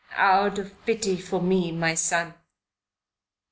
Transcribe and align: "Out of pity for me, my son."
"Out 0.15 0.57
of 0.57 0.73
pity 0.83 1.15
for 1.15 1.39
me, 1.39 1.71
my 1.71 1.93
son." 1.93 2.33